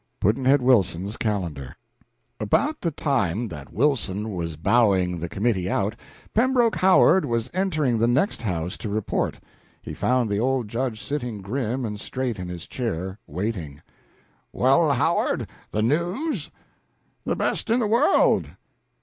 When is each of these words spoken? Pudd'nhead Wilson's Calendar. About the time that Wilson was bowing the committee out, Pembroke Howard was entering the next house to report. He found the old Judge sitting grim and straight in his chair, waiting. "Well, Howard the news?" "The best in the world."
Pudd'nhead 0.19 0.63
Wilson's 0.63 1.15
Calendar. 1.15 1.75
About 2.39 2.81
the 2.81 2.89
time 2.89 3.47
that 3.49 3.71
Wilson 3.71 4.31
was 4.33 4.55
bowing 4.55 5.19
the 5.19 5.29
committee 5.29 5.69
out, 5.69 5.95
Pembroke 6.33 6.75
Howard 6.77 7.23
was 7.23 7.51
entering 7.53 7.99
the 7.99 8.07
next 8.07 8.41
house 8.41 8.79
to 8.79 8.89
report. 8.89 9.39
He 9.83 9.93
found 9.93 10.27
the 10.27 10.39
old 10.39 10.67
Judge 10.69 11.03
sitting 11.03 11.43
grim 11.43 11.85
and 11.85 11.99
straight 11.99 12.39
in 12.39 12.49
his 12.49 12.65
chair, 12.65 13.19
waiting. 13.27 13.79
"Well, 14.51 14.91
Howard 14.93 15.47
the 15.69 15.83
news?" 15.83 16.49
"The 17.23 17.35
best 17.35 17.69
in 17.69 17.79
the 17.79 17.85
world." 17.85 18.47